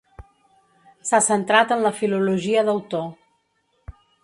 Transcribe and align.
S'ha 1.09 1.19
centrat 1.25 1.75
en 1.77 1.85
la 1.89 1.93
filologia 1.99 2.65
d'autor. 2.71 3.07